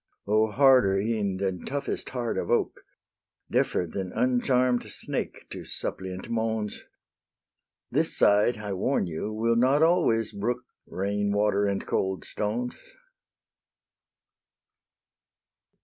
O 0.25 0.47
harder 0.47 0.97
e'en 0.97 1.37
than 1.37 1.63
toughest 1.63 2.09
heart 2.09 2.35
of 2.35 2.49
oak, 2.49 2.81
Deafer 3.51 3.85
than 3.85 4.11
uncharm'd 4.13 4.81
snake 4.89 5.45
to 5.51 5.63
suppliant 5.63 6.27
moans! 6.27 6.85
This 7.91 8.17
side, 8.17 8.57
I 8.57 8.73
warn 8.73 9.05
you, 9.05 9.31
will 9.31 9.55
not 9.55 9.83
always 9.83 10.31
brook 10.33 10.63
Rain 10.87 11.31
water 11.31 11.67
and 11.67 11.85
cold 11.85 12.25
stones. 12.25 12.73